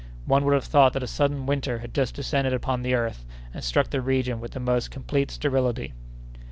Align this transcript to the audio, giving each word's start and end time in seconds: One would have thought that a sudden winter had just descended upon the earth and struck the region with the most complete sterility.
One 0.25 0.45
would 0.45 0.55
have 0.55 0.63
thought 0.65 0.93
that 0.93 1.03
a 1.03 1.07
sudden 1.07 1.45
winter 1.45 1.77
had 1.77 1.93
just 1.93 2.15
descended 2.15 2.53
upon 2.55 2.81
the 2.81 2.95
earth 2.95 3.23
and 3.53 3.63
struck 3.63 3.91
the 3.91 4.01
region 4.01 4.39
with 4.39 4.53
the 4.53 4.59
most 4.59 4.89
complete 4.89 5.29
sterility. 5.29 5.93